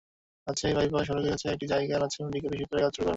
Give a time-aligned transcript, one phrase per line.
[0.47, 3.09] Rajshahi bypass সড়কের কাছে একটি জায়গায় রাজশাহী মেডিকেল বিশ্ববিদ্যালয়ের কাজ শুরু হবে।